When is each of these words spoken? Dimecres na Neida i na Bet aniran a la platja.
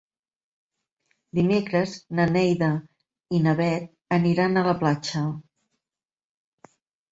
Dimecres 1.39 1.93
na 2.21 2.25
Neida 2.31 2.71
i 3.39 3.43
na 3.49 3.55
Bet 3.61 3.87
aniran 4.19 4.57
a 4.57 4.67
la 4.71 4.77
platja. 4.83 5.25